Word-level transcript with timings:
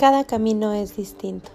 Cada 0.00 0.24
camino 0.24 0.72
es 0.72 0.96
distinto. 0.96 1.50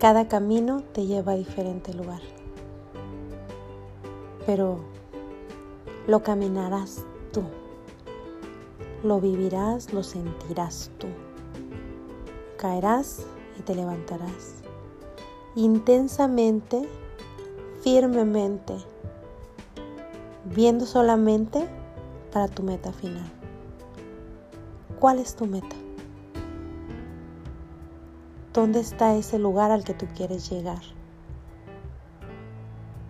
Cada 0.00 0.26
camino 0.26 0.82
te 0.92 1.06
lleva 1.06 1.30
a 1.30 1.36
diferente 1.36 1.94
lugar. 1.94 2.20
Pero 4.44 4.80
lo 6.08 6.24
caminarás 6.24 7.04
tú. 7.32 7.44
Lo 9.04 9.20
vivirás, 9.20 9.92
lo 9.92 10.02
sentirás 10.02 10.90
tú. 10.98 11.06
Caerás 12.56 13.24
y 13.56 13.62
te 13.62 13.76
levantarás. 13.76 14.54
Intensamente, 15.54 16.88
firmemente, 17.82 18.74
viendo 20.56 20.86
solamente 20.86 21.68
para 22.32 22.48
tu 22.48 22.64
meta 22.64 22.92
final. 22.92 23.30
¿Cuál 24.98 25.20
es 25.20 25.36
tu 25.36 25.46
meta? 25.46 25.76
¿Dónde 28.54 28.78
está 28.78 29.16
ese 29.16 29.40
lugar 29.40 29.72
al 29.72 29.82
que 29.82 29.94
tú 29.94 30.06
quieres 30.14 30.48
llegar? 30.48 30.78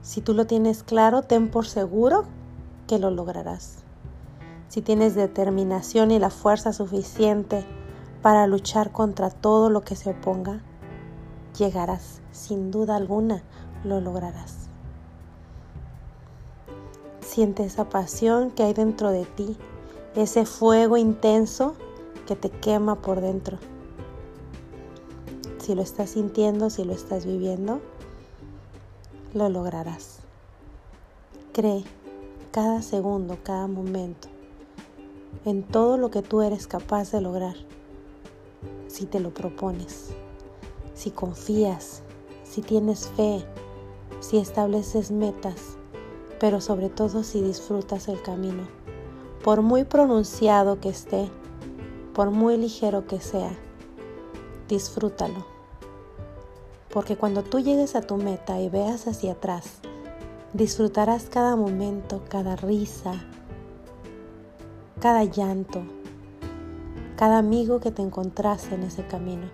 Si 0.01 0.23
tú 0.23 0.33
lo 0.33 0.47
tienes 0.47 0.83
claro, 0.83 1.21
ten 1.21 1.51
por 1.51 1.67
seguro 1.67 2.25
que 2.87 2.99
lo 2.99 3.11
lograrás. 3.11 3.85
Si 4.69 4.81
tienes 4.81 5.15
determinación 5.15 6.13
y 6.13 6.19
la 6.19 6.31
fuerza 6.31 6.73
suficiente 6.73 7.63
para 8.23 8.47
luchar 8.47 8.91
contra 8.91 9.29
todo 9.29 9.69
lo 9.69 9.83
que 9.83 9.97
se 9.97 10.13
oponga, 10.13 10.63
llegarás, 11.59 12.23
sin 12.33 12.71
duda 12.71 12.97
alguna, 12.97 13.43
lo 13.85 14.01
lograrás. 14.01 14.71
Siente 17.21 17.65
esa 17.65 17.91
pasión 17.91 18.51
que 18.51 18.63
hay 18.63 18.73
dentro 18.73 19.11
de 19.11 19.27
ti, 19.27 19.59
ese 20.15 20.47
fuego 20.47 20.97
intenso 20.97 21.75
que 22.27 22.35
te 22.35 22.49
quema 22.49 23.03
por 23.03 23.21
dentro 23.21 23.59
si 25.65 25.75
lo 25.75 25.81
estás 25.81 26.11
sintiendo, 26.11 26.69
si 26.69 26.85
lo 26.85 26.93
estás 26.93 27.25
viviendo, 27.25 27.81
lo 29.33 29.49
lograrás. 29.49 30.19
Cree 31.55 31.85
cada 32.51 32.83
segundo, 32.83 33.39
cada 33.43 33.67
momento 33.67 34.29
en 35.47 35.63
todo 35.63 35.97
lo 35.97 36.11
que 36.11 36.21
tú 36.21 36.43
eres 36.43 36.67
capaz 36.67 37.13
de 37.13 37.23
lograr. 37.23 37.57
Si 38.89 39.07
te 39.07 39.21
lo 39.21 39.33
propones, 39.33 40.11
si 40.93 41.11
confías, 41.11 42.03
si 42.43 42.61
tienes 42.61 43.09
fe, 43.09 43.43
si 44.21 44.37
estableces 44.37 45.11
metas, 45.11 45.79
pero 46.39 46.61
sobre 46.61 46.91
todo 46.91 47.25
si 47.25 47.41
disfrutas 47.41 48.09
el 48.09 48.21
camino. 48.21 48.69
Por 49.43 49.63
muy 49.63 49.85
pronunciado 49.85 50.79
que 50.79 50.91
esté, 50.91 51.31
por 52.13 52.31
muy 52.31 52.59
ligero 52.59 53.07
que 53.07 53.19
sea, 53.19 53.57
disfrútalo 54.69 55.54
porque 56.95 57.17
cuando 57.17 57.43
tú 57.43 57.59
llegues 57.59 57.97
a 57.97 58.03
tu 58.03 58.17
meta 58.17 58.61
y 58.61 58.69
veas 58.69 59.09
hacia 59.09 59.33
atrás, 59.33 59.81
disfrutarás 60.53 61.25
cada 61.25 61.57
momento, 61.57 62.23
cada 62.29 62.55
risa, 62.55 63.15
cada 65.01 65.25
llanto, 65.25 65.83
cada 67.17 67.39
amigo 67.39 67.81
que 67.81 67.91
te 67.91 68.01
encontraste 68.01 68.77
en 68.77 68.85
ese 68.85 69.05
camino. 69.05 69.49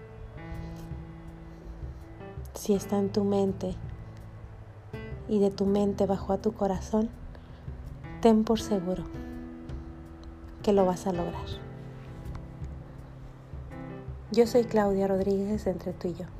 Si 2.52 2.74
está 2.74 2.98
en 2.98 3.08
tu 3.08 3.24
mente 3.24 3.74
y 5.26 5.38
de 5.38 5.50
tu 5.50 5.64
mente 5.64 6.04
bajó 6.04 6.34
a 6.34 6.42
tu 6.42 6.52
corazón, 6.52 7.08
ten 8.20 8.44
por 8.44 8.60
seguro 8.60 9.04
que 10.62 10.74
lo 10.74 10.84
vas 10.84 11.06
a 11.06 11.14
lograr. 11.14 11.46
Yo 14.30 14.46
soy 14.46 14.64
Claudia 14.64 15.08
Rodríguez 15.08 15.66
entre 15.66 15.94
tú 15.94 16.08
y 16.08 16.14
yo. 16.16 16.39